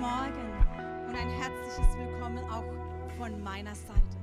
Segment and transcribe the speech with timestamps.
[0.00, 2.64] Morgen und ein herzliches Willkommen auch
[3.18, 4.16] von meiner Seite.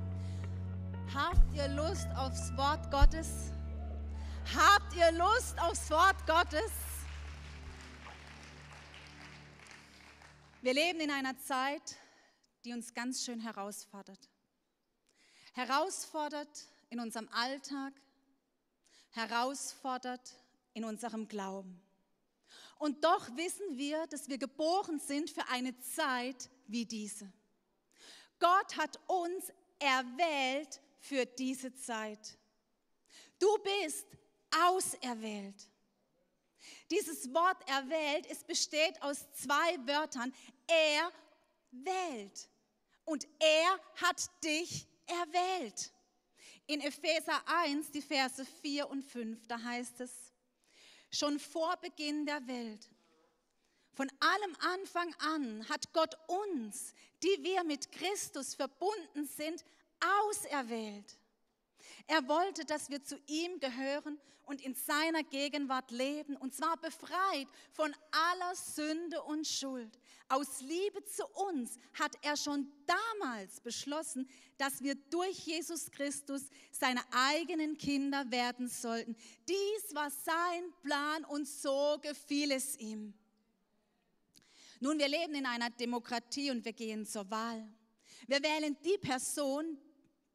[1.13, 3.51] Habt ihr Lust aufs Wort Gottes?
[4.55, 6.71] Habt ihr Lust aufs Wort Gottes?
[10.63, 11.97] Wir leben in einer Zeit,
[12.65, 14.31] die uns ganz schön herausfordert.
[15.53, 17.93] Herausfordert in unserem Alltag,
[19.11, 20.39] herausfordert
[20.73, 21.86] in unserem Glauben.
[22.79, 27.31] Und doch wissen wir, dass wir geboren sind für eine Zeit wie diese.
[28.39, 32.37] Gott hat uns erwählt für diese Zeit.
[33.39, 34.05] Du bist
[34.65, 35.67] auserwählt.
[36.91, 40.33] Dieses Wort erwählt, es besteht aus zwei Wörtern.
[40.67, 41.11] Er
[41.71, 42.49] wählt
[43.05, 45.91] und er hat dich erwählt.
[46.65, 50.11] In Epheser 1, die Verse 4 und 5, da heißt es,
[51.11, 52.89] Schon vor Beginn der Welt,
[53.93, 59.65] von allem Anfang an hat Gott uns, die wir mit Christus verbunden sind,
[60.21, 61.17] auserwählt.
[62.07, 67.47] Er wollte, dass wir zu ihm gehören und in seiner Gegenwart leben, und zwar befreit
[67.73, 69.99] von aller Sünde und Schuld.
[70.29, 77.01] Aus Liebe zu uns hat er schon damals beschlossen, dass wir durch Jesus Christus seine
[77.11, 79.15] eigenen Kinder werden sollten.
[79.47, 83.13] Dies war sein Plan und so gefiel es ihm.
[84.79, 87.67] Nun, wir leben in einer Demokratie und wir gehen zur Wahl.
[88.27, 89.77] Wir wählen die Person,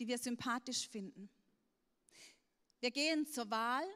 [0.03, 1.31] die wir sympathisch finden.
[2.81, 3.86] Wir gehen zur Wahl,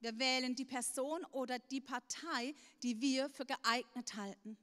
[0.00, 4.58] wir wählen die Person oder die Partei, die wir für geeignet halten.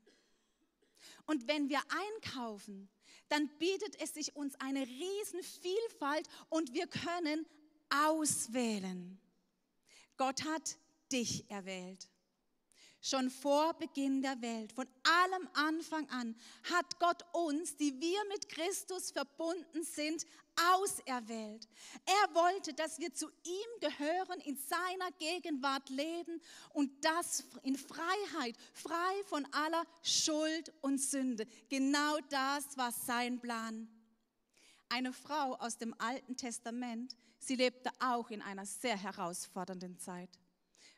[1.25, 2.89] Und wenn wir einkaufen,
[3.27, 7.47] dann bietet es sich uns eine Riesenvielfalt und wir können
[7.89, 9.19] auswählen.
[10.17, 10.77] Gott hat
[11.11, 12.07] dich erwählt.
[13.01, 16.35] Schon vor Beginn der Welt, von allem Anfang an,
[16.71, 20.25] hat Gott uns, die wir mit Christus verbunden sind,
[20.75, 21.67] auserwählt.
[22.05, 26.41] Er wollte, dass wir zu ihm gehören, in seiner Gegenwart leben
[26.73, 31.45] und das in Freiheit, frei von aller Schuld und Sünde.
[31.69, 33.87] Genau das war sein Plan.
[34.89, 40.39] Eine Frau aus dem Alten Testament, sie lebte auch in einer sehr herausfordernden Zeit.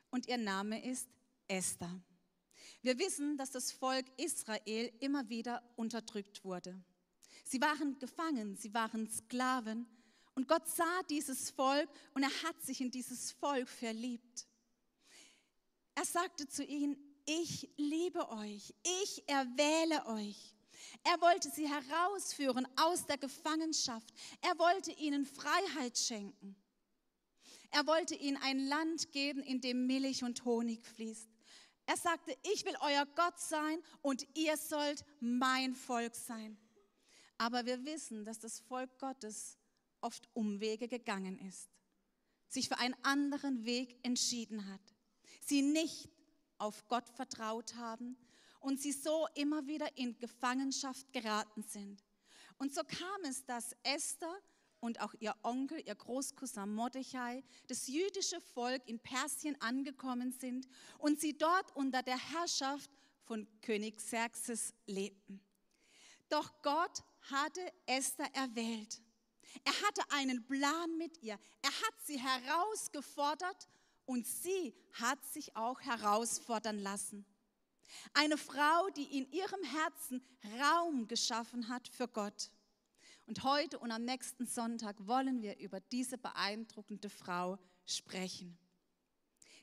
[0.10, 1.08] Und ihr Name ist
[1.48, 2.02] Esther.
[2.82, 6.80] Wir wissen, dass das Volk Israel immer wieder unterdrückt wurde.
[7.46, 9.88] Sie waren gefangen, sie waren Sklaven.
[10.34, 14.48] Und Gott sah dieses Volk und er hat sich in dieses Volk verliebt.
[15.94, 20.56] Er sagte zu ihnen, ich liebe euch, ich erwähle euch.
[21.04, 24.14] Er wollte sie herausführen aus der Gefangenschaft.
[24.42, 26.56] Er wollte ihnen Freiheit schenken.
[27.70, 31.30] Er wollte ihnen ein Land geben, in dem Milch und Honig fließt.
[31.86, 36.58] Er sagte, ich will euer Gott sein und ihr sollt mein Volk sein.
[37.38, 39.58] Aber wir wissen, dass das Volk Gottes
[40.02, 41.70] oft Umwege gegangen ist,
[42.48, 44.82] sich für einen anderen Weg entschieden hat,
[45.42, 46.10] sie nicht
[46.58, 48.18] auf Gott vertraut haben
[48.60, 52.04] und sie so immer wieder in Gefangenschaft geraten sind.
[52.58, 54.34] Und so kam es, dass Esther
[54.80, 60.68] und auch ihr Onkel, ihr Großcousin Mordechai, das jüdische Volk in Persien angekommen sind
[61.00, 62.90] und sie dort unter der Herrschaft
[63.24, 65.42] von König Xerxes lebten.
[66.30, 69.02] Doch Gott hatte Esther erwählt.
[69.64, 71.40] Er hatte einen Plan mit ihr.
[71.62, 73.68] Er hat sie herausgefordert
[74.06, 77.26] und sie hat sich auch herausfordern lassen.
[78.14, 80.24] Eine Frau, die in ihrem Herzen
[80.60, 82.52] Raum geschaffen hat für Gott.
[83.28, 88.58] Und heute und am nächsten Sonntag wollen wir über diese beeindruckende Frau sprechen.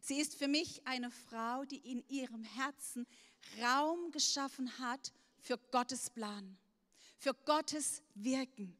[0.00, 3.06] Sie ist für mich eine Frau, die in ihrem Herzen
[3.60, 6.58] Raum geschaffen hat für Gottes Plan
[7.22, 8.76] für Gottes Wirken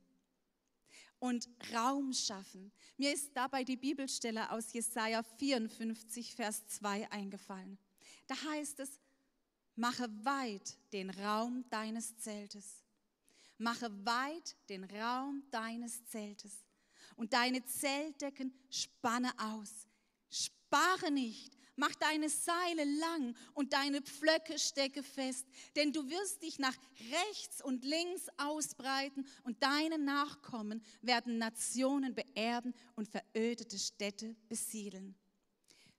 [1.21, 2.73] und Raum schaffen.
[2.97, 7.79] Mir ist dabei die Bibelstelle aus Jesaja 54, Vers 2 eingefallen.
[8.27, 8.99] Da heißt es,
[9.77, 12.83] mache weit den Raum deines Zeltes.
[13.59, 16.65] Mache weit den Raum deines Zeltes
[17.15, 19.87] und deine Zeltdecken spanne aus.
[20.31, 26.59] Spare nicht, Mach deine Seile lang und deine Pflöcke stecke fest, denn du wirst dich
[26.59, 26.77] nach
[27.11, 35.15] rechts und links ausbreiten und deine Nachkommen werden Nationen beerben und verödete Städte besiedeln.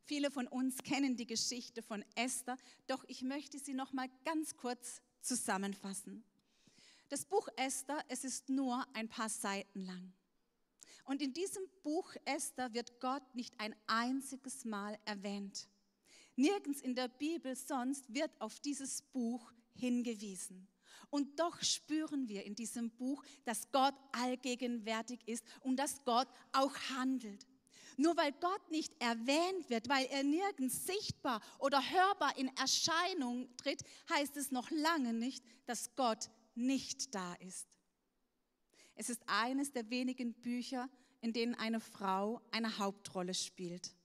[0.06, 4.56] Viele von uns kennen die Geschichte von Esther, doch ich möchte sie noch mal ganz
[4.58, 6.24] kurz zusammenfassen.
[7.10, 10.14] Das Buch Esther, es ist nur ein paar Seiten lang.
[11.04, 15.68] Und in diesem Buch Esther wird Gott nicht ein einziges Mal erwähnt.
[16.36, 20.68] Nirgends in der Bibel sonst wird auf dieses Buch hingewiesen.
[21.10, 26.76] Und doch spüren wir in diesem Buch, dass Gott allgegenwärtig ist und dass Gott auch
[26.90, 27.46] handelt.
[27.98, 33.84] Nur weil Gott nicht erwähnt wird, weil er nirgends sichtbar oder hörbar in Erscheinung tritt,
[34.10, 37.73] heißt es noch lange nicht, dass Gott nicht da ist.
[38.96, 40.90] Es ist eines der wenigen Bücher,
[41.22, 43.96] in denen eine Frau eine Hauptrolle spielt.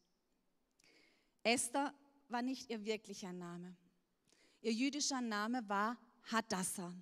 [1.43, 1.94] Esther
[2.29, 3.76] war nicht ihr wirklicher Name.
[4.61, 6.94] Ihr jüdischer Name war Hadassah.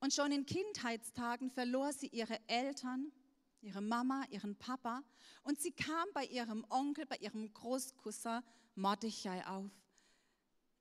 [0.00, 3.12] Und schon in Kindheitstagen verlor sie ihre Eltern,
[3.60, 5.02] ihre Mama, ihren Papa
[5.42, 8.40] und sie kam bei ihrem Onkel, bei ihrem Großcousin
[8.74, 9.70] Mordechai auf.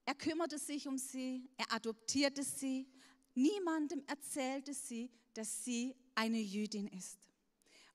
[0.06, 2.88] Er kümmerte sich um sie, er adoptierte sie,
[3.36, 7.17] niemandem erzählte sie, dass sie eine Jüdin ist.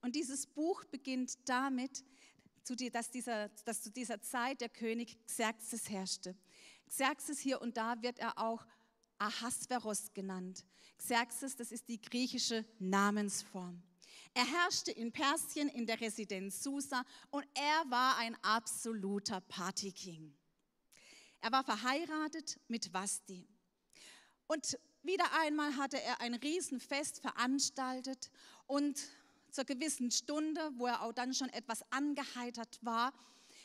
[0.01, 2.05] Und dieses Buch beginnt damit,
[2.93, 6.37] dass, dieser, dass zu dieser Zeit der König Xerxes herrschte.
[6.89, 8.67] Xerxes hier und da wird er auch
[9.19, 10.65] Ahasveros genannt.
[10.99, 13.83] Xerxes, das ist die griechische Namensform.
[14.35, 20.37] Er herrschte in Persien in der Residenz Susa und er war ein absoluter Partyking.
[21.41, 23.47] Er war verheiratet mit Vasti.
[24.47, 28.31] Und wieder einmal hatte er ein Riesenfest veranstaltet
[28.67, 28.99] und
[29.51, 33.13] zur gewissen Stunde, wo er auch dann schon etwas angeheitert war,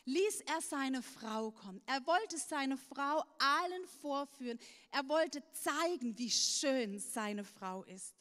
[0.06, 1.82] ließ er seine Frau kommen.
[1.86, 4.60] Er wollte seine Frau allen vorführen.
[4.92, 8.16] Er wollte zeigen, wie schön seine Frau ist.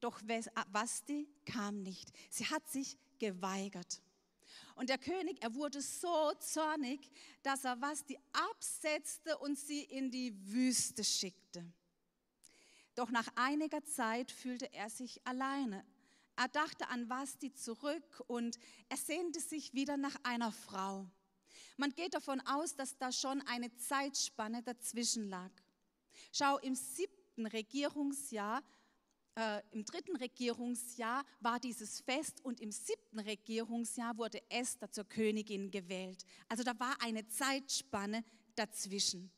[0.00, 0.20] Doch
[0.72, 2.12] Vasti kam nicht.
[2.30, 4.00] Sie hat sich geweigert.
[4.74, 7.00] Und der König, er wurde so zornig,
[7.42, 11.64] dass er Vasti absetzte und sie in die Wüste schickte.
[12.98, 15.86] Doch nach einiger Zeit fühlte er sich alleine.
[16.34, 18.58] Er dachte an Vasti zurück und
[18.88, 21.06] er sehnte sich wieder nach einer Frau.
[21.76, 25.52] Man geht davon aus, dass da schon eine Zeitspanne dazwischen lag.
[26.32, 28.64] Schau, im siebten Regierungsjahr,
[29.36, 35.70] äh, im dritten Regierungsjahr war dieses Fest und im siebten Regierungsjahr wurde Esther zur Königin
[35.70, 36.24] gewählt.
[36.48, 38.24] Also da war eine Zeitspanne
[38.56, 39.30] dazwischen.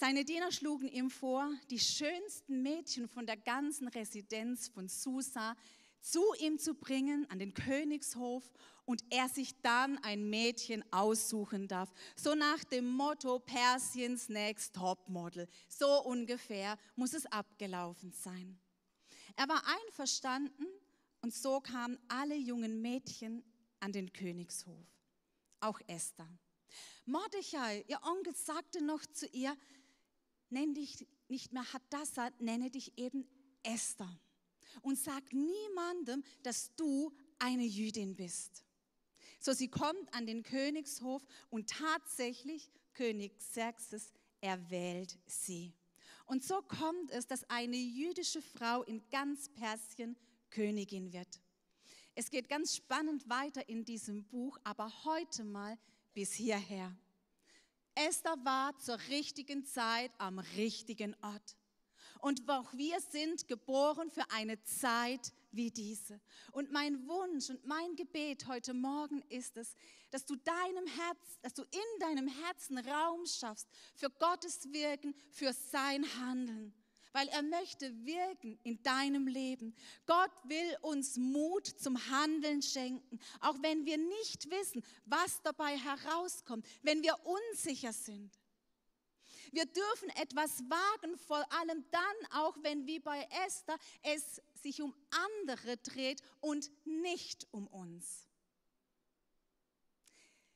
[0.00, 5.54] Seine Diener schlugen ihm vor, die schönsten Mädchen von der ganzen Residenz von Susa
[6.00, 8.50] zu ihm zu bringen an den Königshof
[8.86, 11.92] und er sich dann ein Mädchen aussuchen darf.
[12.16, 15.46] So nach dem Motto Persiens Next Topmodel.
[15.68, 18.58] So ungefähr muss es abgelaufen sein.
[19.36, 20.66] Er war einverstanden
[21.20, 23.44] und so kamen alle jungen Mädchen
[23.80, 24.86] an den Königshof.
[25.60, 26.26] Auch Esther.
[27.04, 29.56] Mordechai, ihr Onkel, sagte noch zu ihr,
[30.50, 33.26] nenn dich nicht mehr Hadassah, nenne dich eben
[33.62, 34.20] Esther.
[34.82, 38.64] Und sag niemandem, dass du eine Jüdin bist.
[39.40, 45.72] So sie kommt an den Königshof und tatsächlich König Xerxes erwählt sie.
[46.26, 50.16] Und so kommt es, dass eine jüdische Frau in ganz Persien
[50.50, 51.40] Königin wird.
[52.14, 55.78] Es geht ganz spannend weiter in diesem Buch, aber heute mal
[56.12, 56.94] bis hierher.
[57.94, 61.56] Esther war zur richtigen Zeit am richtigen Ort.
[62.20, 66.20] Und auch wir sind geboren für eine Zeit wie diese.
[66.52, 69.74] Und mein Wunsch und mein Gebet heute Morgen ist es,
[70.10, 75.52] dass du deinem Herz, dass du in deinem Herzen Raum schaffst für Gottes Wirken, für
[75.52, 76.74] sein Handeln
[77.12, 79.74] weil er möchte wirken in deinem Leben.
[80.06, 86.66] Gott will uns Mut zum Handeln schenken, auch wenn wir nicht wissen, was dabei herauskommt,
[86.82, 88.30] wenn wir unsicher sind.
[89.52, 94.94] Wir dürfen etwas wagen, vor allem dann auch, wenn wie bei Esther es sich um
[95.10, 98.28] andere dreht und nicht um uns.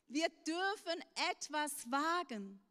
[0.07, 2.64] Wir dürfen etwas wagen.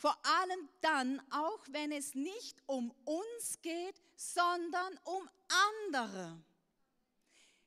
[0.00, 5.28] Vor allem dann, auch wenn es nicht um uns geht, sondern um
[5.84, 6.42] andere.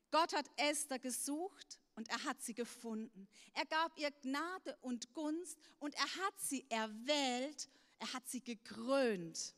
[0.09, 3.27] Gott hat Esther gesucht und er hat sie gefunden.
[3.53, 9.53] Er gab ihr Gnade und Gunst und er hat sie erwählt, er hat sie gekrönt.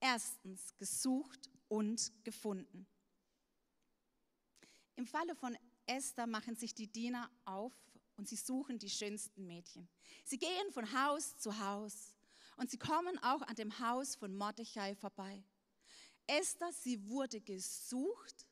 [0.00, 2.84] Erstens gesucht und gefunden.
[4.96, 5.56] Im Falle von
[5.86, 7.72] Esther machen sich die Diener auf
[8.16, 9.88] und sie suchen die schönsten Mädchen.
[10.24, 12.16] Sie gehen von Haus zu Haus
[12.56, 15.42] und sie kommen auch an dem Haus von Mordechai vorbei.
[16.26, 18.46] Esther, sie wurde gesucht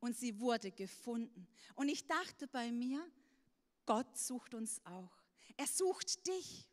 [0.00, 1.46] und sie wurde gefunden.
[1.74, 3.04] Und ich dachte bei mir,
[3.86, 5.22] Gott sucht uns auch.
[5.56, 6.66] Er sucht dich.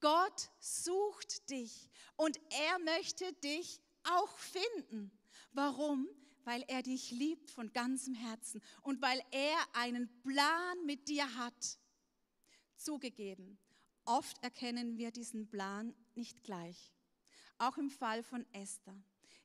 [0.00, 5.10] Gott sucht dich und er möchte dich auch finden.
[5.52, 6.08] Warum?
[6.46, 11.78] Weil er dich liebt von ganzem Herzen und weil er einen Plan mit dir hat.
[12.76, 13.58] Zugegeben,
[14.04, 16.92] oft erkennen wir diesen Plan nicht gleich.
[17.58, 18.96] auch im Fall von Esther.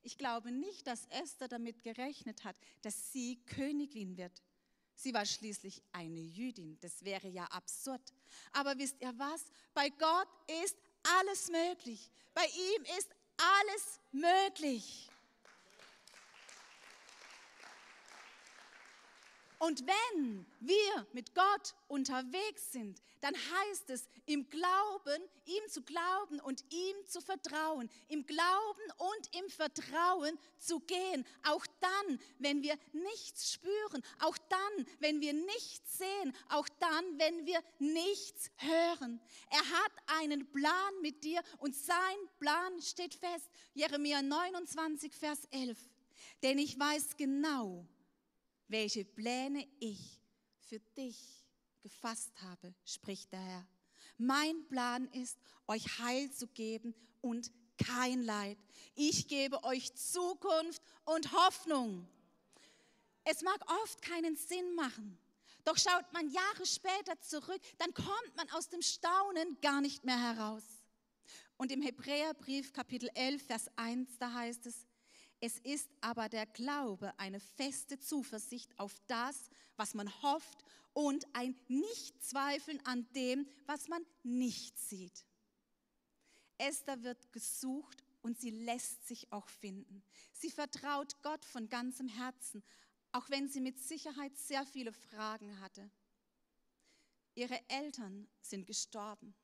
[0.02, 4.42] Ich glaube nicht, dass Esther damit gerechnet hat, dass sie Königin wird.
[4.94, 6.78] Sie war schließlich eine Jüdin.
[6.80, 8.02] Das wäre ja absurd.
[8.52, 9.44] Aber wisst ihr was?
[9.72, 10.28] Bei Gott
[10.64, 10.76] ist
[11.20, 12.10] alles möglich.
[12.34, 15.09] Bei ihm ist alles möglich.
[19.60, 26.40] Und wenn wir mit Gott unterwegs sind, dann heißt es, im Glauben, ihm zu glauben
[26.40, 31.26] und ihm zu vertrauen, im Glauben und im Vertrauen zu gehen.
[31.46, 37.44] Auch dann, wenn wir nichts spüren, auch dann, wenn wir nichts sehen, auch dann, wenn
[37.44, 39.20] wir nichts hören.
[39.50, 43.50] Er hat einen Plan mit dir und sein Plan steht fest.
[43.74, 45.78] Jeremia 29, Vers 11.
[46.42, 47.86] Denn ich weiß genau,
[48.70, 50.20] welche Pläne ich
[50.68, 51.44] für dich
[51.80, 53.66] gefasst habe, spricht der Herr.
[54.16, 58.58] Mein Plan ist, euch Heil zu geben und kein Leid.
[58.94, 62.06] Ich gebe euch Zukunft und Hoffnung.
[63.24, 65.18] Es mag oft keinen Sinn machen,
[65.64, 70.18] doch schaut man Jahre später zurück, dann kommt man aus dem Staunen gar nicht mehr
[70.18, 70.62] heraus.
[71.56, 74.86] Und im Hebräerbrief Kapitel 11, Vers 1, da heißt es,
[75.40, 81.58] es ist aber der Glaube eine feste Zuversicht auf das, was man hofft und ein
[81.68, 85.24] Nichtzweifeln an dem, was man nicht sieht.
[86.58, 90.02] Esther wird gesucht und sie lässt sich auch finden.
[90.32, 92.62] Sie vertraut Gott von ganzem Herzen,
[93.12, 95.90] auch wenn sie mit Sicherheit sehr viele Fragen hatte.
[97.34, 99.34] Ihre Eltern sind gestorben.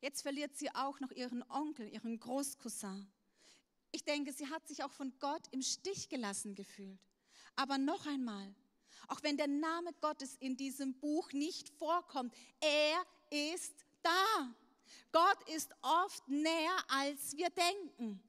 [0.00, 3.12] Jetzt verliert sie auch noch ihren Onkel, ihren Großcousin.
[3.90, 7.00] Ich denke, sie hat sich auch von Gott im Stich gelassen gefühlt.
[7.56, 8.54] Aber noch einmal,
[9.08, 14.54] auch wenn der Name Gottes in diesem Buch nicht vorkommt, er ist da.
[15.12, 18.22] Gott ist oft näher, als wir denken.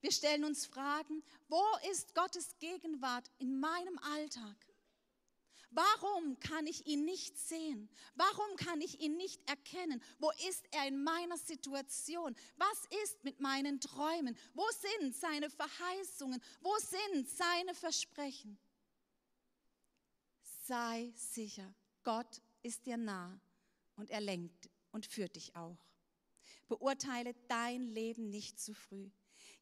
[0.00, 4.56] Wir stellen uns Fragen, wo ist Gottes Gegenwart in meinem Alltag?
[5.74, 7.88] Warum kann ich ihn nicht sehen?
[8.14, 10.00] Warum kann ich ihn nicht erkennen?
[10.20, 12.36] Wo ist er in meiner Situation?
[12.56, 14.36] Was ist mit meinen Träumen?
[14.54, 16.40] Wo sind seine Verheißungen?
[16.60, 18.56] Wo sind seine Versprechen?
[20.66, 23.40] Sei sicher, Gott ist dir nah
[23.96, 25.84] und er lenkt und führt dich auch.
[26.68, 29.10] Beurteile dein Leben nicht zu früh.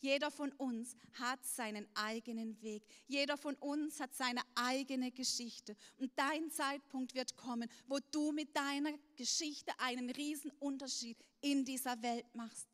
[0.02, 2.84] Jeder von uns hat seinen eigenen Weg.
[3.06, 5.76] Jeder von uns hat seine eigene Geschichte.
[5.96, 12.02] Und dein Zeitpunkt wird kommen, wo du mit deiner Geschichte einen riesen Unterschied in dieser
[12.02, 12.66] Welt machst.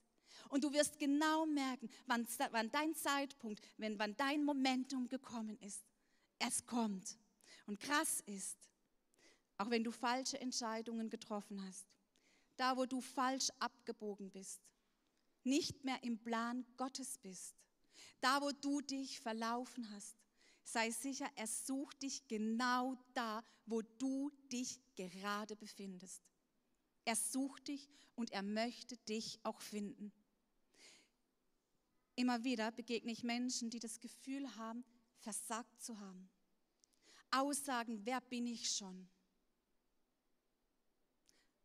[0.49, 5.85] Und du wirst genau merken, wann, wann dein Zeitpunkt, wenn, wann dein Momentum gekommen ist.
[6.39, 7.19] Es kommt.
[7.67, 8.57] Und krass ist,
[9.59, 11.85] auch wenn du falsche Entscheidungen getroffen hast,
[12.57, 14.63] da wo du falsch abgebogen bist,
[15.49, 17.55] nicht mehr im Plan Gottes bist,
[18.21, 20.17] da wo du dich verlaufen hast,
[20.64, 26.23] sei sicher, er sucht dich genau da, wo du dich gerade befindest.
[27.05, 30.12] Er sucht dich und er möchte dich auch finden.
[32.17, 34.85] Immer wieder begegne ich Menschen, die das Gefühl haben,
[35.19, 36.28] versagt zu haben.
[37.31, 39.09] Aussagen, wer bin ich schon?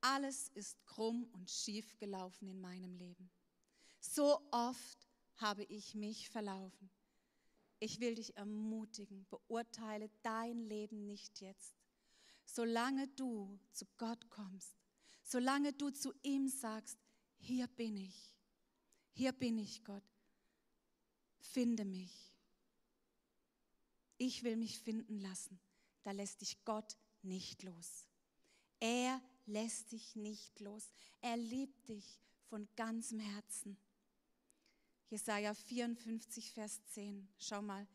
[0.01, 3.31] Alles ist krumm und schief gelaufen in meinem Leben.
[4.05, 5.07] So oft
[5.37, 6.91] habe ich mich verlaufen.
[7.79, 11.73] Ich will dich ermutigen, beurteile dein Leben nicht jetzt.
[12.45, 14.75] Solange du zu Gott kommst,
[15.23, 16.97] solange du zu ihm sagst,
[17.37, 18.35] hier bin ich,
[19.13, 20.03] hier bin ich Gott,
[21.39, 22.35] finde mich.
[24.17, 25.59] Ich will mich finden lassen.
[26.03, 28.05] Da lässt dich Gott nicht los.
[28.79, 30.91] Er lässt dich nicht los.
[31.21, 32.19] Er liebt dich
[32.49, 33.77] von ganzem Herzen.
[35.13, 37.29] Jesaja 54, Vers 10.
[37.37, 37.87] Schau mal.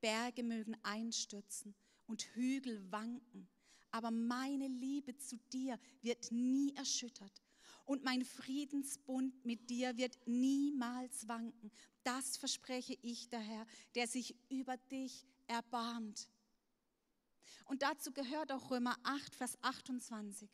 [0.00, 1.74] Berge mögen einstürzen
[2.06, 3.46] und Hügel wanken,
[3.90, 7.42] aber meine Liebe zu dir wird nie erschüttert
[7.84, 11.70] und mein Friedensbund mit dir wird niemals wanken.
[12.04, 16.26] Das verspreche ich der Herr, der sich über dich erbarmt.
[17.66, 20.48] Und dazu gehört auch Römer 8, Vers 28.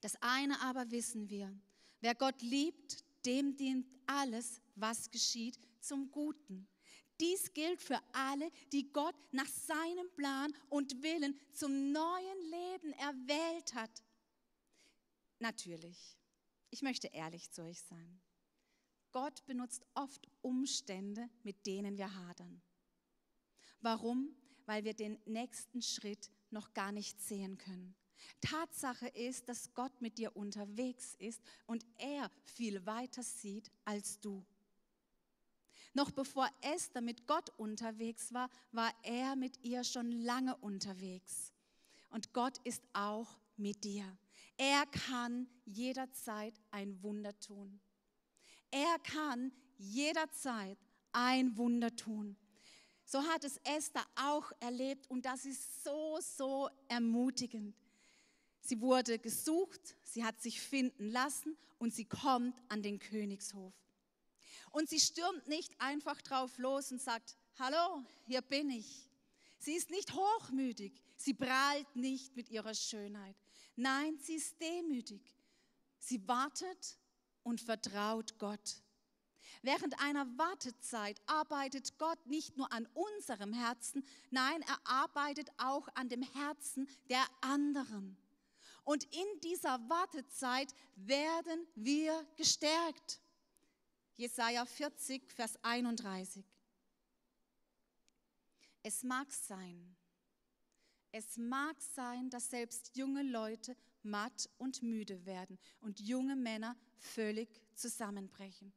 [0.00, 1.54] Das eine aber wissen wir,
[2.00, 6.68] wer Gott liebt, dem dient alles, was geschieht, zum Guten.
[7.20, 13.74] Dies gilt für alle, die Gott nach seinem Plan und Willen zum neuen Leben erwählt
[13.74, 14.02] hat.
[15.38, 16.16] Natürlich,
[16.70, 18.20] ich möchte ehrlich zu euch sein.
[19.12, 22.62] Gott benutzt oft Umstände, mit denen wir hadern.
[23.80, 24.34] Warum?
[24.66, 27.96] Weil wir den nächsten Schritt noch gar nicht sehen können.
[28.40, 34.44] Tatsache ist, dass Gott mit dir unterwegs ist und er viel weiter sieht als du.
[35.92, 41.52] Noch bevor Esther mit Gott unterwegs war, war er mit ihr schon lange unterwegs.
[42.10, 44.04] Und Gott ist auch mit dir.
[44.56, 47.80] Er kann jederzeit ein Wunder tun.
[48.70, 50.78] Er kann jederzeit
[51.12, 52.36] ein Wunder tun.
[53.04, 57.74] So hat es Esther auch erlebt und das ist so, so ermutigend.
[58.70, 63.74] Sie wurde gesucht, sie hat sich finden lassen und sie kommt an den Königshof.
[64.70, 69.10] Und sie stürmt nicht einfach drauf los und sagt, hallo, hier bin ich.
[69.58, 73.34] Sie ist nicht hochmütig, sie prahlt nicht mit ihrer Schönheit.
[73.74, 75.20] Nein, sie ist demütig.
[75.98, 76.96] Sie wartet
[77.42, 78.76] und vertraut Gott.
[79.62, 86.08] Während einer Wartezeit arbeitet Gott nicht nur an unserem Herzen, nein, er arbeitet auch an
[86.08, 88.16] dem Herzen der anderen.
[88.84, 93.20] Und in dieser Wartezeit werden wir gestärkt.
[94.16, 96.44] Jesaja 40, Vers 31.
[98.82, 99.96] Es mag sein,
[101.12, 107.48] es mag sein, dass selbst junge Leute matt und müde werden und junge Männer völlig
[107.74, 108.72] zusammenbrechen.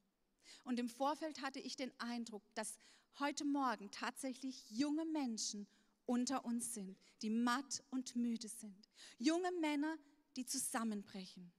[0.63, 2.77] Und im Vorfeld hatte ich den Eindruck, dass
[3.19, 5.67] heute Morgen tatsächlich junge Menschen
[6.05, 8.89] unter uns sind, die matt und müde sind.
[9.17, 9.97] Junge Männer,
[10.35, 11.51] die zusammenbrechen.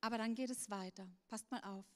[0.00, 1.08] Aber dann geht es weiter.
[1.26, 1.86] Passt mal auf.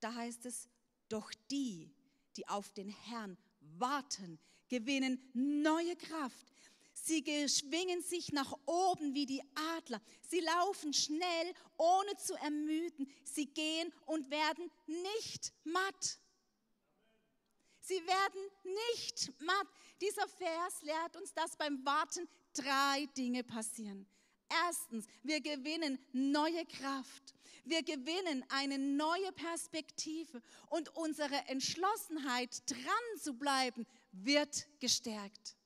[0.00, 0.68] Da heißt es,
[1.08, 1.94] doch die,
[2.36, 4.38] die auf den Herrn warten,
[4.68, 6.52] gewinnen neue Kraft.
[6.92, 9.42] Sie schwingen sich nach oben wie die
[9.76, 10.00] Adler.
[10.28, 13.08] Sie laufen schnell, ohne zu ermüden.
[13.22, 16.18] Sie gehen und werden nicht matt.
[17.86, 19.68] Sie werden nicht matt.
[20.00, 24.08] Dieser Vers lehrt uns, dass beim Warten drei Dinge passieren.
[24.66, 27.34] Erstens, wir gewinnen neue Kraft.
[27.64, 35.56] Wir gewinnen eine neue Perspektive und unsere Entschlossenheit, dran zu bleiben, wird gestärkt.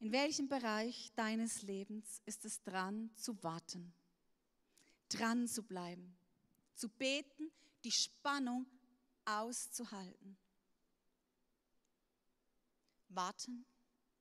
[0.00, 3.94] In welchem Bereich deines Lebens ist es dran zu warten,
[5.08, 6.16] dran zu bleiben,
[6.74, 7.52] zu beten,
[7.84, 8.66] die Spannung
[9.24, 10.36] auszuhalten?
[13.08, 13.64] Warten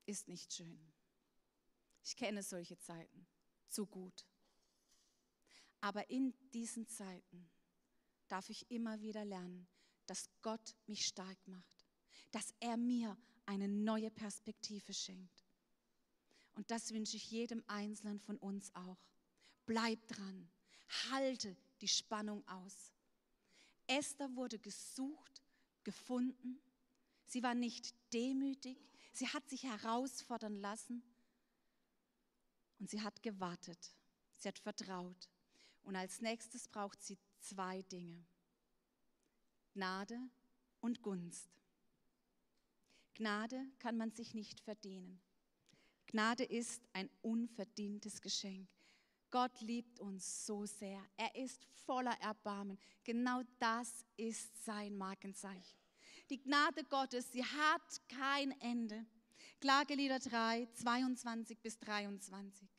[0.06, 0.94] ist nicht schön.
[2.04, 3.26] Ich kenne solche Zeiten
[3.68, 4.26] zu gut.
[5.82, 7.50] Aber in diesen Zeiten
[8.28, 9.68] darf ich immer wieder lernen,
[10.06, 11.86] dass Gott mich stark macht,
[12.32, 15.44] dass er mir eine neue Perspektive schenkt.
[16.56, 18.98] Und das wünsche ich jedem Einzelnen von uns auch.
[19.66, 20.50] Bleib dran,
[21.10, 22.92] halte die Spannung aus.
[23.88, 25.41] Esther wurde gesucht,
[25.84, 26.62] gefunden.
[27.26, 28.78] Sie war nicht demütig,
[29.12, 31.04] sie hat sich herausfordern lassen
[32.80, 33.96] und sie hat gewartet.
[34.38, 35.30] Sie hat vertraut.
[35.84, 38.26] Und als nächstes braucht sie zwei Dinge.
[39.74, 40.19] Gnade
[40.82, 41.50] und Gunst.
[43.15, 45.22] Gnade kann man sich nicht verdienen.
[46.08, 48.67] Gnade ist ein unverdientes Geschenk.
[49.34, 51.04] Gott liebt uns so sehr.
[51.17, 52.78] Er ist voller Erbarmen.
[53.04, 55.80] Genau das ist sein Markenzeichen.
[56.30, 59.04] Die Gnade Gottes, sie hat kein Ende.
[59.60, 62.69] Klagelieder 3, 22 bis 23.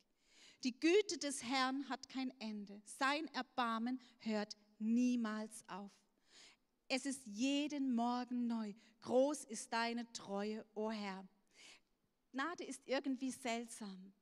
[0.63, 2.81] Die Güte des Herrn hat kein Ende.
[2.85, 5.91] Sein Erbarmen hört niemals auf.
[6.87, 8.73] Es ist jeden Morgen neu.
[9.01, 11.27] Groß ist deine Treue, o oh Herr.
[12.31, 14.13] Gnade ist irgendwie seltsam.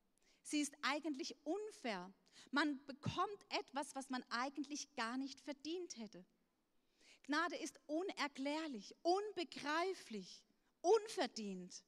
[0.41, 2.11] Sie ist eigentlich unfair.
[2.51, 6.25] Man bekommt etwas, was man eigentlich gar nicht verdient hätte.
[7.23, 10.43] Gnade ist unerklärlich, unbegreiflich,
[10.81, 11.83] unverdient.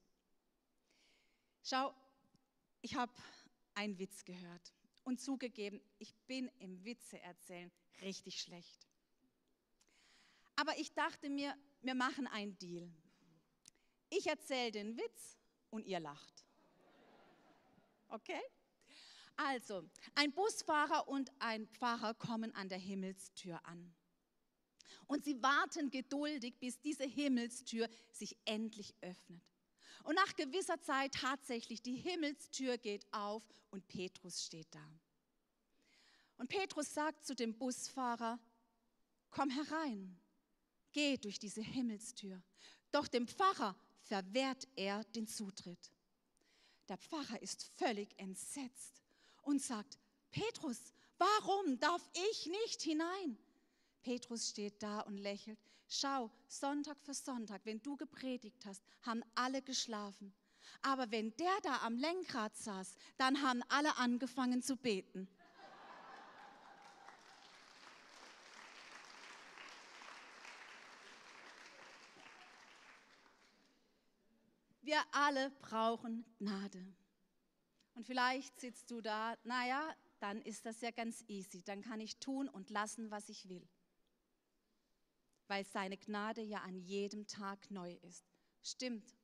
[1.63, 1.93] Schau,
[2.81, 3.11] ich habe
[3.73, 8.87] einen Witz gehört und zugegeben, ich bin im Witze erzählen richtig schlecht.
[10.55, 12.89] Aber ich dachte mir, wir machen einen Deal.
[14.09, 15.37] Ich erzähle den Witz
[15.69, 16.45] und ihr lacht.
[18.07, 18.41] Okay?
[19.37, 23.93] Also, ein Busfahrer und ein Pfarrer kommen an der Himmelstür an.
[25.07, 29.43] Und sie warten geduldig, bis diese Himmelstür sich endlich öffnet.
[30.03, 34.99] Und nach gewisser Zeit tatsächlich, die Himmelstür geht auf und Petrus steht da.
[36.37, 38.39] Und Petrus sagt zu dem Busfahrer,
[39.29, 40.19] komm herein,
[40.91, 42.41] geh durch diese Himmelstür.
[42.91, 45.91] Doch dem Pfarrer verwehrt er den Zutritt.
[46.87, 49.04] Der Pfarrer ist völlig entsetzt
[49.45, 49.97] und sagt,
[50.31, 53.38] Petrus, warum darf ich nicht hinein?
[54.01, 55.58] Petrus steht da und lächelt.
[55.88, 60.34] Schau, Sonntag für Sonntag, wenn du gepredigt hast, haben alle geschlafen.
[60.81, 65.27] Aber wenn der da am Lenkrad saß, dann haben alle angefangen zu beten.
[74.81, 76.86] Wir alle brauchen Gnade.
[77.95, 81.63] Und vielleicht sitzt du da, naja, dann ist das ja ganz easy.
[81.63, 83.67] Dann kann ich tun und lassen, was ich will.
[85.47, 88.25] Weil seine Gnade ja an jedem Tag neu ist.
[88.62, 89.15] Stimmt,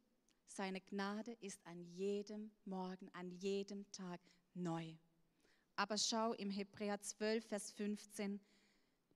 [0.46, 4.22] seine Gnade ist an jedem Morgen, an jedem Tag
[4.54, 4.96] neu.
[5.76, 8.40] Aber schau im Hebräer 12, Vers 15,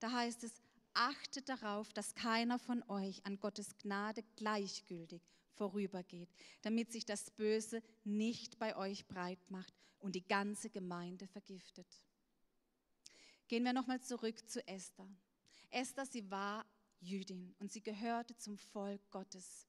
[0.00, 0.60] da heißt es,
[0.92, 5.22] achtet darauf, dass keiner von euch an Gottes Gnade gleichgültig
[5.56, 6.28] vorübergeht,
[6.62, 11.86] damit sich das Böse nicht bei euch breit macht und die ganze Gemeinde vergiftet.
[13.48, 15.08] Gehen wir nochmal zurück zu Esther.
[15.70, 16.64] Esther, sie war
[17.00, 19.66] Jüdin und sie gehörte zum Volk Gottes.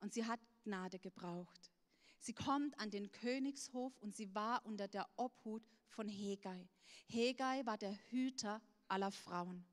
[0.00, 1.70] Und sie hat Gnade gebraucht.
[2.18, 6.68] Sie kommt an den Königshof und sie war unter der Obhut von Hegai.
[7.06, 9.64] Hegai war der Hüter aller Frauen.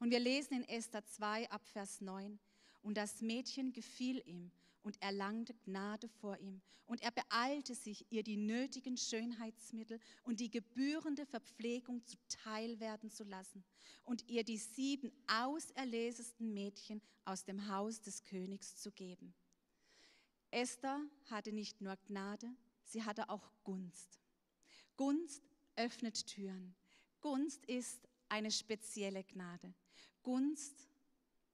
[0.00, 2.38] Und wir lesen in Esther 2 ab Vers 9,
[2.82, 4.50] und das Mädchen gefiel ihm
[4.82, 6.60] und erlangte Gnade vor ihm.
[6.86, 13.24] Und er beeilte sich, ihr die nötigen Schönheitsmittel und die gebührende Verpflegung zuteil werden zu
[13.24, 13.64] lassen
[14.04, 19.32] und ihr die sieben auserlesesten Mädchen aus dem Haus des Königs zu geben.
[20.50, 24.20] Esther hatte nicht nur Gnade, sie hatte auch Gunst.
[24.96, 25.42] Gunst
[25.76, 26.74] öffnet Türen.
[27.22, 29.72] Gunst ist eine spezielle Gnade.
[30.22, 30.88] Gunst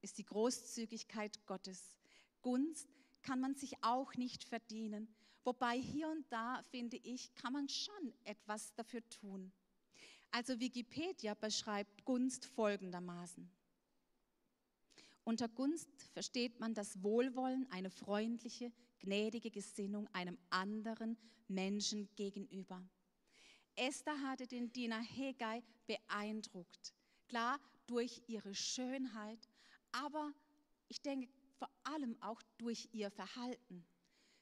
[0.01, 1.95] ist die Großzügigkeit Gottes.
[2.43, 2.89] Gunst
[3.23, 5.09] kann man sich auch nicht verdienen.
[5.45, 9.53] Wobei hier und da, finde ich, kann man schon etwas dafür tun.
[10.31, 13.51] Also Wikipedia beschreibt Gunst folgendermaßen.
[15.25, 21.17] Unter Gunst versteht man das Wohlwollen, eine freundliche, gnädige Gesinnung einem anderen
[21.49, 22.83] Menschen gegenüber.
[23.75, 26.95] Esther hatte den Diener Hegai beeindruckt.
[27.29, 29.49] Klar, durch ihre Schönheit,
[29.93, 30.33] aber
[30.89, 33.85] ich denke vor allem auch durch ihr Verhalten.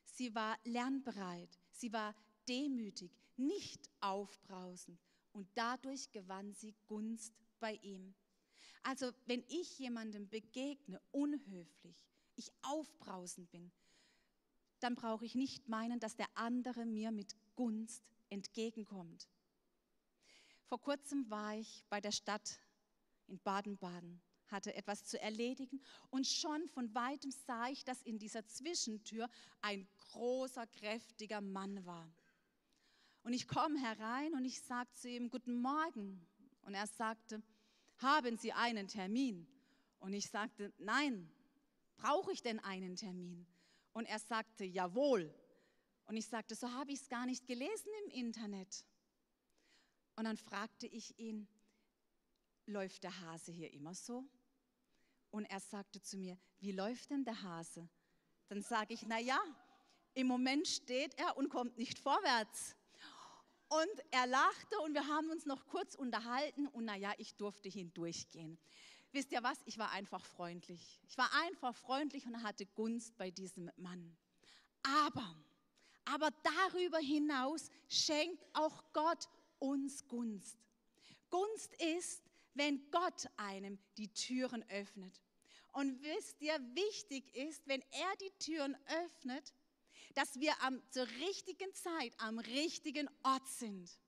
[0.05, 2.15] Sie war lernbereit, sie war
[2.49, 5.01] demütig, nicht aufbrausend
[5.33, 8.15] und dadurch gewann sie Gunst bei ihm.
[8.83, 11.97] Also wenn ich jemandem begegne, unhöflich,
[12.37, 13.73] ich aufbrausend bin,
[14.81, 19.29] dann brauche ich nicht meinen, dass der andere mir mit Gunst entgegenkommt.
[20.67, 22.61] Vor kurzem war ich bei der Stadt
[23.27, 24.21] in Baden-Baden
[24.51, 25.81] hatte etwas zu erledigen
[26.11, 29.29] und schon von weitem sah ich, dass in dieser Zwischentür
[29.61, 32.11] ein großer, kräftiger Mann war.
[33.23, 36.25] Und ich komme herein und ich sage zu ihm, guten Morgen.
[36.63, 37.43] Und er sagte,
[37.99, 39.49] haben Sie einen Termin?
[39.99, 41.29] Und ich sagte, nein,
[41.97, 43.47] brauche ich denn einen Termin?
[43.93, 45.35] Und er sagte, jawohl.
[46.05, 48.87] Und ich sagte, so habe ich es gar nicht gelesen im Internet.
[50.15, 51.49] Und dann fragte ich ihn,
[52.67, 54.25] läuft der Hase hier immer so?
[55.37, 57.87] Und er sagte zu mir, wie läuft denn der Hase?
[58.49, 59.39] Dann sage ich, na ja,
[60.15, 62.75] im Moment steht er und kommt nicht vorwärts.
[63.69, 68.57] Und er lachte und wir haben uns noch kurz unterhalten und naja, ich durfte hindurchgehen.
[69.13, 69.59] Wisst ihr was?
[69.67, 71.03] Ich war einfach freundlich.
[71.07, 74.17] Ich war einfach freundlich und hatte Gunst bei diesem Mann.
[75.05, 75.37] Aber,
[76.07, 76.31] aber
[76.71, 80.57] darüber hinaus schenkt auch Gott uns Gunst.
[81.29, 82.23] Gunst ist,
[82.55, 85.21] wenn Gott einem die Türen öffnet.
[85.77, 89.53] Und wisst ihr, wichtig ist, wenn er die Türen öffnet,
[90.15, 94.01] dass wir am, zur richtigen Zeit am richtigen Ort sind.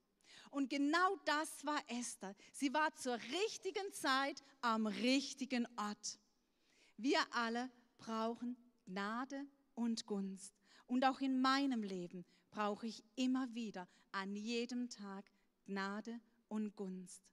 [0.51, 2.35] Und genau das war Esther.
[2.55, 6.19] Sie war zur richtigen Zeit am richtigen Ort.
[6.97, 10.55] Wir alle brauchen Gnade und Gunst.
[10.87, 15.31] Und auch in meinem Leben brauche ich immer wieder an jedem Tag
[15.67, 17.29] Gnade und Gunst.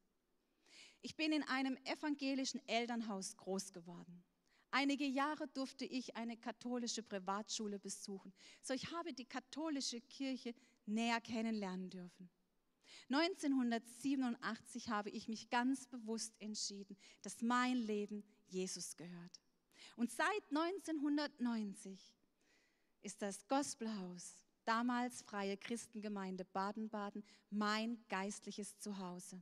[1.06, 4.24] Ich bin in einem evangelischen Elternhaus groß geworden.
[4.72, 8.34] Einige Jahre durfte ich eine katholische Privatschule besuchen.
[8.63, 10.56] So ich habe die katholische Kirche
[10.88, 12.28] näher kennenlernen dürfen.
[13.12, 19.39] 1987 habe ich mich ganz bewusst entschieden, dass mein Leben Jesus gehört.
[19.98, 22.15] Und seit 1990
[23.04, 29.39] ist das Gospelhaus, damals Freie Christengemeinde Baden-Baden, mein geistliches Zuhause.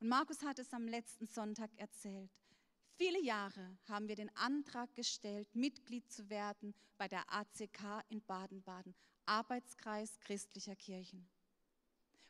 [0.00, 2.30] Und Markus hat es am letzten Sonntag erzählt.
[2.96, 8.94] Viele Jahre haben wir den Antrag gestellt, Mitglied zu werden bei der ACK in Baden-Baden,
[9.26, 11.28] Arbeitskreis christlicher Kirchen.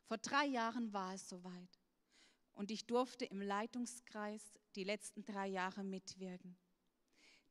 [0.04, 1.78] Vor drei Jahren war es soweit
[2.54, 4.42] und ich durfte im Leitungskreis
[4.76, 6.56] die letzten drei Jahre mitwirken.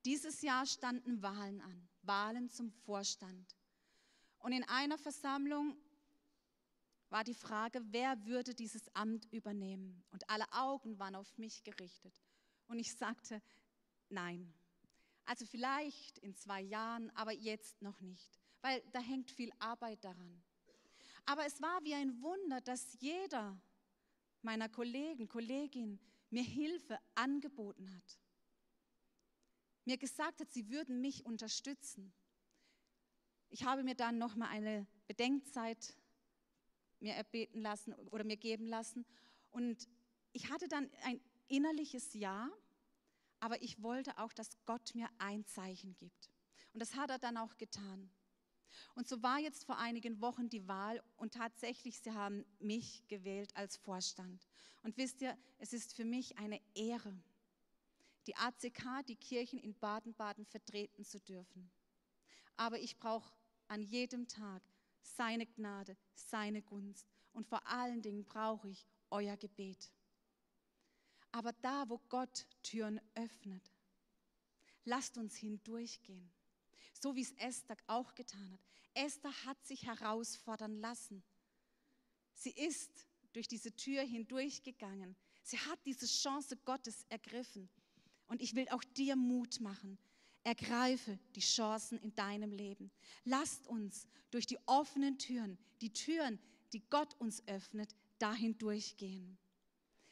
[0.05, 3.55] Dieses Jahr standen Wahlen an, Wahlen zum Vorstand.
[4.39, 5.77] Und in einer Versammlung
[7.13, 10.03] war die Frage, wer würde dieses Amt übernehmen?
[10.09, 12.19] Und alle Augen waren auf mich gerichtet.
[12.65, 13.39] Und ich sagte,
[14.09, 14.51] nein.
[15.25, 20.43] Also vielleicht in zwei Jahren, aber jetzt noch nicht, weil da hängt viel Arbeit daran.
[21.25, 23.61] Aber es war wie ein Wunder, dass jeder
[24.41, 25.99] meiner Kollegen, Kolleginnen
[26.31, 28.19] mir Hilfe angeboten hat.
[29.85, 32.11] Mir gesagt hat, sie würden mich unterstützen.
[33.49, 35.95] Ich habe mir dann noch mal eine Bedenkzeit
[37.03, 39.05] mir erbeten lassen oder mir geben lassen
[39.51, 39.87] und
[40.31, 42.49] ich hatte dann ein innerliches Ja,
[43.39, 46.31] aber ich wollte auch, dass Gott mir ein Zeichen gibt.
[46.73, 48.09] Und das hat er dann auch getan.
[48.95, 53.55] Und so war jetzt vor einigen Wochen die Wahl und tatsächlich, sie haben mich gewählt
[53.55, 54.47] als Vorstand.
[54.81, 57.15] Und wisst ihr, es ist für mich eine Ehre,
[58.25, 61.69] die ACK, die Kirchen in Baden-Baden vertreten zu dürfen.
[62.55, 63.31] Aber ich brauche
[63.67, 64.63] an jedem Tag
[65.03, 69.91] seine Gnade, seine Gunst und vor allen Dingen brauche ich euer Gebet.
[71.31, 73.71] Aber da, wo Gott Türen öffnet,
[74.85, 76.31] lasst uns hindurchgehen
[77.03, 78.61] so wie es Esther auch getan hat.
[78.93, 81.21] Esther hat sich herausfordern lassen.
[82.33, 85.15] Sie ist durch diese Tür hindurchgegangen.
[85.43, 87.69] Sie hat diese Chance Gottes ergriffen.
[88.27, 89.97] Und ich will auch dir Mut machen.
[90.43, 92.91] Ergreife die Chancen in deinem Leben.
[93.23, 96.39] Lasst uns durch die offenen Türen, die Türen,
[96.73, 99.37] die Gott uns öffnet, dahin durchgehen.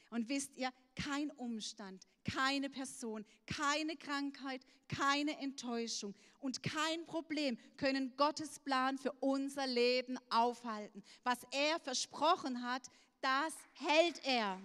[0.10, 8.14] Und wisst ihr, kein Umstand, keine Person, keine Krankheit, keine Enttäuschung und kein Problem können
[8.18, 11.02] Gottes Plan für unser Leben aufhalten.
[11.24, 12.84] Was er versprochen hat,
[13.22, 14.62] das hält er.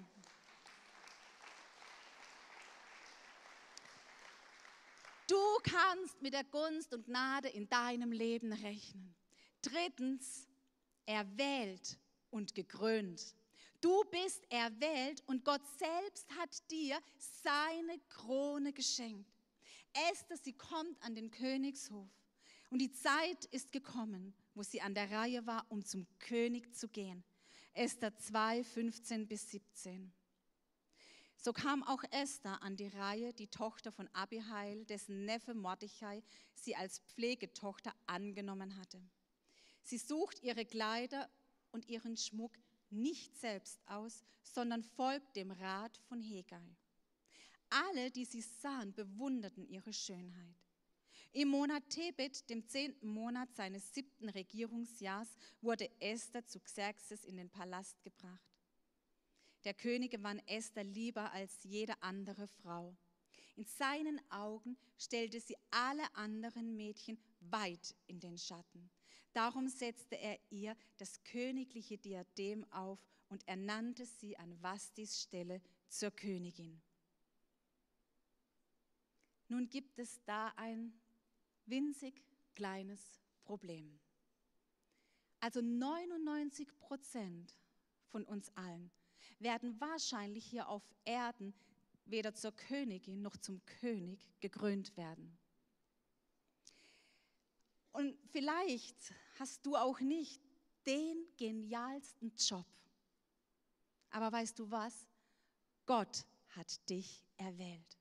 [5.27, 9.15] Du kannst mit der Gunst und Gnade in deinem Leben rechnen.
[9.63, 10.49] Drittens,
[11.05, 11.99] erwählt
[12.31, 13.35] und gekrönt.
[13.81, 19.31] Du bist erwählt und Gott selbst hat dir seine Krone geschenkt.
[20.11, 22.09] Esther, sie kommt an den Königshof
[22.71, 26.89] und die Zeit ist gekommen, wo sie an der Reihe war, um zum König zu
[26.89, 27.25] gehen.
[27.73, 30.13] Esther 2, 15 bis 17.
[31.47, 36.75] So kam auch Esther an die Reihe, die Tochter von Abihail, dessen Neffe Mordechai sie
[36.75, 39.01] als Pflegetochter angenommen hatte.
[39.85, 41.31] Sie sucht ihre Kleider
[41.71, 42.59] und ihren Schmuck
[42.91, 46.77] nicht selbst aus, sondern folgt dem Rat von Hegai.
[47.71, 50.57] Alle, die sie sahen, bewunderten ihre Schönheit.
[51.31, 55.29] Im Monat Tebet, dem zehnten Monat seines siebten Regierungsjahrs,
[55.61, 58.56] wurde Esther zu Xerxes in den Palast gebracht.
[59.67, 62.97] Der König gewann Esther lieber als jede andere Frau.
[63.57, 68.89] In seinen Augen stellte sie alle anderen Mädchen weit in den Schatten.
[69.33, 76.13] Darum setzte er ihr das königliche Diadem auf und ernannte sie an Vastis Stelle zur
[76.13, 76.81] Königin.
[79.49, 80.93] Nun gibt es da ein
[81.65, 82.23] winzig
[82.55, 83.99] kleines Problem.
[85.41, 87.59] Also 99 Prozent
[88.07, 88.93] von uns allen
[89.39, 91.55] werden wahrscheinlich hier auf Erden
[92.05, 95.37] weder zur Königin noch zum König gekrönt werden.
[97.93, 100.43] Und vielleicht hast du auch nicht
[100.87, 102.67] den genialsten Job.
[104.11, 105.07] Aber weißt du was?
[105.87, 107.99] Gott hat dich erwählt.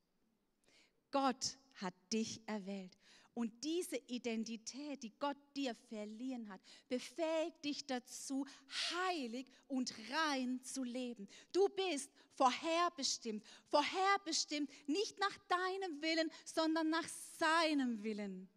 [1.11, 2.97] Gott hat dich erwählt.
[3.35, 8.47] Und diese Identität, die Gott dir verliehen hat, befähigt dich dazu,
[8.91, 11.27] heilig und rein zu leben.
[11.51, 18.47] Du bist vorherbestimmt, vorherbestimmt nicht nach deinem Willen, sondern nach seinem Willen,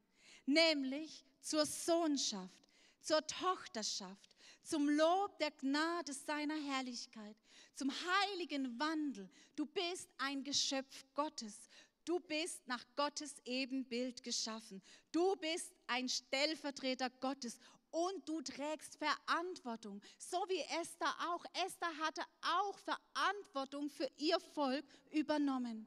[0.46, 2.64] nämlich zur Sohnschaft,
[3.00, 7.36] zur Tochterschaft, zum Lob der Gnade seiner Herrlichkeit,
[7.74, 9.28] zum heiligen Wandel.
[9.56, 11.68] Du bist ein Geschöpf Gottes.
[12.08, 14.80] Du bist nach Gottes Ebenbild geschaffen.
[15.12, 17.58] Du bist ein Stellvertreter Gottes
[17.90, 21.44] und du trägst Verantwortung, so wie Esther auch.
[21.66, 25.86] Esther hatte auch Verantwortung für ihr Volk übernommen.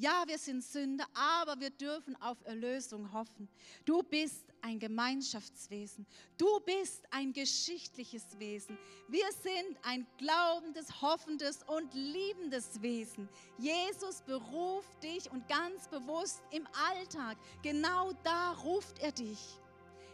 [0.00, 3.50] Ja, wir sind Sünder, aber wir dürfen auf Erlösung hoffen.
[3.84, 6.06] Du bist ein Gemeinschaftswesen.
[6.38, 8.78] Du bist ein geschichtliches Wesen.
[9.08, 13.28] Wir sind ein glaubendes, hoffendes und liebendes Wesen.
[13.58, 17.36] Jesus beruft dich und ganz bewusst im Alltag.
[17.62, 19.58] Genau da ruft er dich.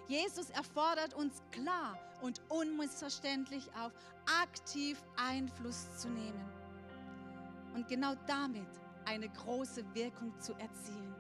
[0.08, 3.92] Jesus erfordert uns klar und unmissverständlich auf,
[4.42, 6.44] aktiv Einfluss zu nehmen.
[7.72, 8.66] Und genau damit
[9.06, 11.14] eine große Wirkung zu erzielen.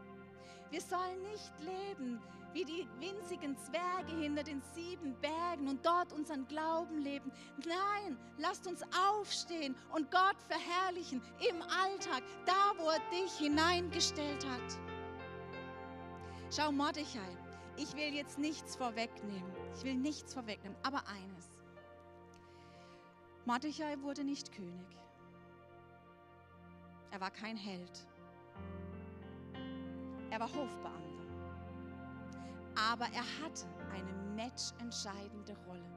[0.70, 2.20] Wir sollen nicht leben
[2.52, 7.30] wie die winzigen Zwerge hinter den sieben Bergen und dort unseren Glauben leben.
[7.66, 14.78] Nein, lasst uns aufstehen und Gott verherrlichen im Alltag, da wo er dich hineingestellt hat.
[16.50, 17.36] Schau, Mordechai,
[17.76, 19.52] ich will jetzt nichts vorwegnehmen.
[19.76, 21.50] Ich will nichts vorwegnehmen, aber eines.
[23.44, 25.05] Mordechai wurde nicht König.
[27.16, 28.06] Er war kein Held.
[30.28, 31.24] Er war Hofbeamter.
[32.74, 35.88] Aber er hatte eine matchentscheidende Rolle.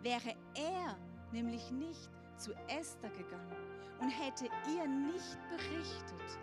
[0.00, 0.96] Wäre er
[1.30, 2.08] nämlich nicht
[2.38, 3.54] zu Esther gegangen
[4.00, 6.38] und hätte ihr nicht berichtet,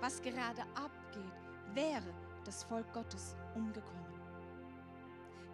[0.00, 2.12] was gerade abgeht, wäre
[2.44, 4.20] das Volk Gottes umgekommen.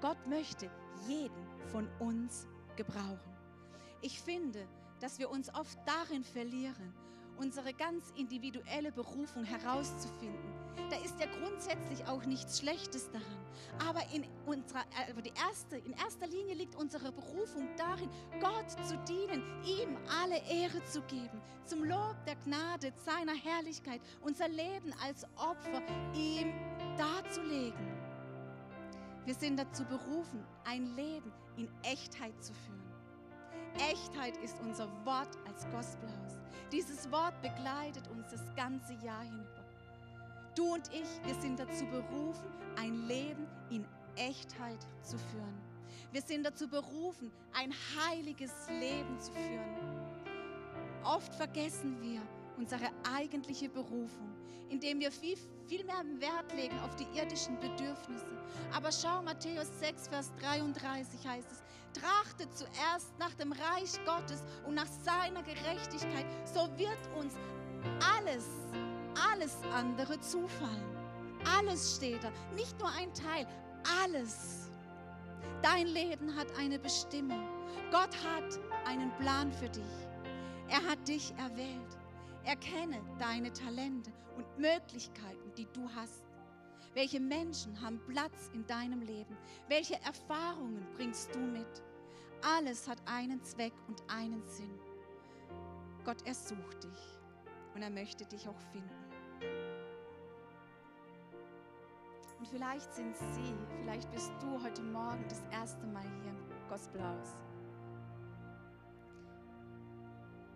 [0.00, 0.70] Gott möchte
[1.06, 3.36] jeden von uns gebrauchen.
[4.00, 4.66] Ich finde,
[5.00, 6.94] dass wir uns oft darin verlieren,
[7.38, 10.52] unsere ganz individuelle Berufung herauszufinden.
[10.90, 13.88] Da ist ja grundsätzlich auch nichts Schlechtes daran.
[13.88, 18.08] Aber in, unserer, also die erste, in erster Linie liegt unsere Berufung darin,
[18.40, 24.48] Gott zu dienen, ihm alle Ehre zu geben, zum Lob der Gnade, seiner Herrlichkeit, unser
[24.48, 25.82] Leben als Opfer
[26.14, 26.52] ihm
[26.96, 27.98] darzulegen.
[29.26, 32.78] Wir sind dazu berufen, ein Leben in Echtheit zu führen.
[33.90, 36.37] Echtheit ist unser Wort als Gospelhaus.
[36.72, 39.64] Dieses Wort begleitet uns das ganze Jahr hinüber.
[40.54, 45.60] Du und ich, wir sind dazu berufen, ein Leben in Echtheit zu führen.
[46.10, 49.76] Wir sind dazu berufen, ein heiliges Leben zu führen.
[51.04, 52.20] Oft vergessen wir
[52.58, 54.34] unsere eigentliche Berufung,
[54.68, 58.26] indem wir viel, viel mehr Wert legen auf die irdischen Bedürfnisse.
[58.74, 61.62] Aber schau, Matthäus 6, Vers 33 heißt es,
[62.00, 67.34] trachtet zuerst nach dem Reich Gottes und nach seiner Gerechtigkeit, so wird uns
[68.16, 68.46] alles,
[69.32, 70.98] alles andere zufallen.
[71.56, 73.46] Alles steht da, nicht nur ein Teil,
[74.02, 74.70] alles.
[75.62, 77.46] Dein Leben hat eine Bestimmung.
[77.90, 79.82] Gott hat einen Plan für dich.
[80.68, 81.96] Er hat dich erwählt.
[82.48, 86.24] Erkenne deine Talente und Möglichkeiten, die du hast.
[86.94, 89.36] Welche Menschen haben Platz in deinem Leben?
[89.68, 91.82] Welche Erfahrungen bringst du mit?
[92.40, 94.80] Alles hat einen Zweck und einen Sinn.
[96.06, 97.18] Gott ersucht dich
[97.74, 98.88] und er möchte dich auch finden.
[102.38, 107.36] Und vielleicht sind sie, vielleicht bist du heute Morgen das erste Mal hier im Gospelhaus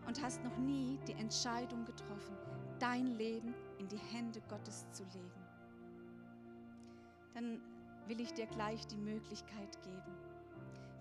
[0.06, 2.36] und hast noch nie die Entscheidung getroffen,
[2.78, 5.42] dein Leben in die Hände Gottes zu legen
[7.34, 7.60] dann
[8.06, 10.14] will ich dir gleich die Möglichkeit geben,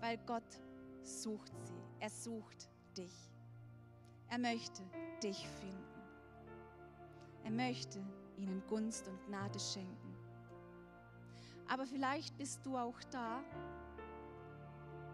[0.00, 0.60] weil Gott
[1.02, 3.30] sucht sie, er sucht dich.
[4.28, 4.82] Er möchte
[5.22, 5.78] dich finden.
[7.44, 8.02] Er möchte
[8.36, 10.16] ihnen Gunst und Gnade schenken.
[11.68, 13.42] Aber vielleicht bist du auch da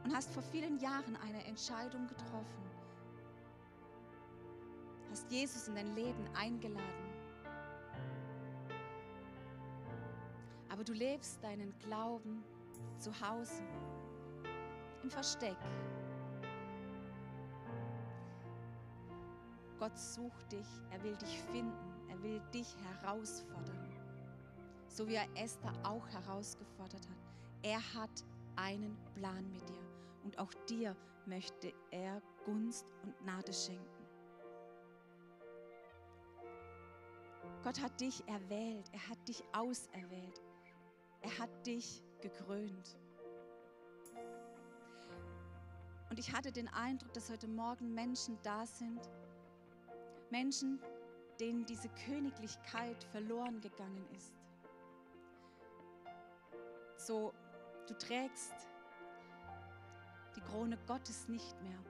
[0.05, 2.68] und hast vor vielen Jahren eine Entscheidung getroffen,
[5.11, 7.09] hast Jesus in dein Leben eingeladen
[10.79, 12.45] aber du lebst deinen Glauben
[12.99, 13.65] zu Hause,
[15.03, 15.57] im Versteck.
[19.81, 21.73] Gott sucht dich, er will dich finden,
[22.09, 23.93] er will dich herausfordern,
[24.87, 27.19] so wie er Esther auch herausgefordert hat.
[27.63, 29.83] Er hat einen Plan mit dir
[30.23, 30.95] und auch dir
[31.27, 33.98] möchte er Gunst und Gnade schenken.
[37.69, 40.41] Gott hat dich erwählt, er hat dich auserwählt,
[41.21, 42.97] er hat dich gekrönt.
[46.09, 49.11] Und ich hatte den Eindruck, dass heute Morgen Menschen da sind,
[50.31, 50.81] Menschen,
[51.41, 54.33] denen diese Königlichkeit verloren gegangen ist.
[56.97, 57.35] So,
[57.87, 58.55] du trägst
[60.37, 61.85] die Krone Gottes nicht mehr.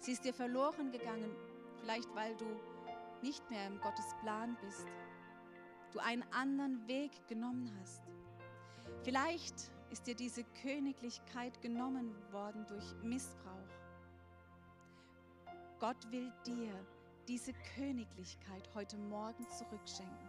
[0.00, 1.34] Sie ist dir verloren gegangen,
[1.80, 2.44] vielleicht weil du
[3.24, 4.86] nicht mehr im Gottes Plan bist
[5.94, 8.02] du einen anderen Weg genommen hast.
[9.04, 13.68] Vielleicht ist dir diese Königlichkeit genommen worden durch Missbrauch.
[15.78, 16.74] Gott will dir
[17.28, 20.28] diese Königlichkeit heute Morgen zurückschenken.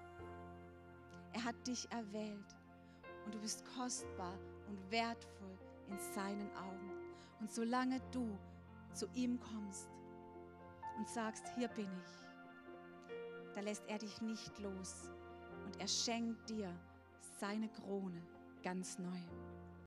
[1.34, 2.56] Er hat dich erwählt
[3.26, 5.58] und du bist kostbar und wertvoll
[5.90, 6.92] in seinen Augen.
[7.40, 8.38] Und solange du
[8.94, 9.90] zu ihm kommst
[10.98, 12.25] und sagst, hier bin ich,
[13.56, 15.10] da lässt er dich nicht los
[15.66, 16.70] und er schenkt dir
[17.40, 18.22] seine Krone
[18.62, 19.20] ganz neu.